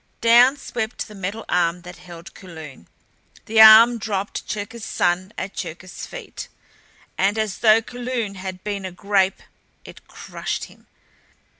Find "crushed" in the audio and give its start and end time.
10.07-10.63